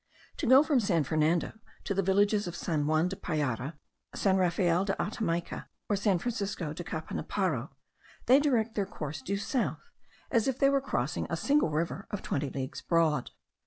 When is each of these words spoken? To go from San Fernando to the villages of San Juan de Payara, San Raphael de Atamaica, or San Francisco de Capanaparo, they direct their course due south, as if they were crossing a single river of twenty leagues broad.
To 0.37 0.47
go 0.47 0.63
from 0.63 0.79
San 0.79 1.03
Fernando 1.03 1.53
to 1.83 1.93
the 1.93 2.01
villages 2.01 2.47
of 2.47 2.55
San 2.55 2.87
Juan 2.87 3.07
de 3.07 3.15
Payara, 3.15 3.75
San 4.15 4.35
Raphael 4.37 4.83
de 4.83 4.95
Atamaica, 4.99 5.67
or 5.89 5.95
San 5.95 6.17
Francisco 6.17 6.73
de 6.73 6.83
Capanaparo, 6.83 7.69
they 8.25 8.39
direct 8.39 8.73
their 8.73 8.87
course 8.87 9.21
due 9.21 9.37
south, 9.37 9.91
as 10.31 10.47
if 10.47 10.57
they 10.57 10.71
were 10.71 10.81
crossing 10.81 11.27
a 11.29 11.37
single 11.37 11.69
river 11.69 12.07
of 12.09 12.23
twenty 12.23 12.49
leagues 12.49 12.81
broad. 12.81 13.29